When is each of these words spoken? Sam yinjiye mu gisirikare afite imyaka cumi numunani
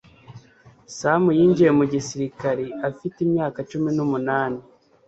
Sam 0.97 1.23
yinjiye 1.37 1.71
mu 1.77 1.85
gisirikare 1.93 2.65
afite 2.89 3.17
imyaka 3.25 3.59
cumi 3.69 3.89
numunani 3.95 4.61